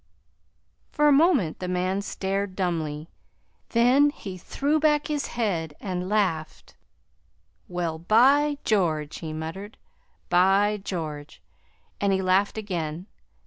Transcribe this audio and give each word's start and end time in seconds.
For 0.91 1.07
a 1.07 1.11
moment 1.11 1.59
the 1.59 1.67
man 1.67 2.01
stared 2.01 2.55
dumbly. 2.55 3.07
Then 3.69 4.09
he 4.09 4.35
threw 4.35 4.79
back 4.79 5.05
his 5.05 5.27
head 5.27 5.75
and 5.79 6.09
laughed. 6.09 6.73
"Well, 7.67 7.99
by 7.99 8.57
George!" 8.63 9.19
he 9.19 9.31
muttered. 9.31 9.77
"By 10.27 10.81
George!" 10.83 11.39
And 11.99 12.11
he 12.11 12.19
laughed 12.23 12.57
again. 12.57 13.05